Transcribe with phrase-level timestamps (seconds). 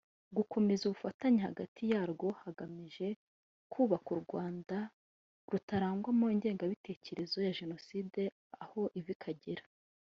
[0.37, 3.07] gukomeza ubufatanye hagati yarwo hagamijwe
[3.73, 4.77] kubaka u Rwanda
[5.51, 8.21] rutarangwamo ingengabitekerezo ya Jenoside
[8.63, 9.63] aho iva ikagera